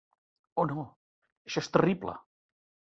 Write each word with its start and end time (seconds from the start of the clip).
Oh, 0.61 0.65
no, 0.71 0.87
això 0.87 1.65
és 1.65 1.71
terrible! 1.79 2.21